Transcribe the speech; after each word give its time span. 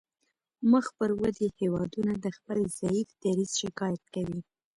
مخ 0.71 0.85
پر 0.97 1.09
ودې 1.19 1.47
هیوادونه 1.59 2.13
د 2.19 2.25
خپل 2.37 2.59
ضعیف 2.77 3.09
دریځ 3.23 3.51
شکایت 3.61 4.03
کوي 4.13 4.39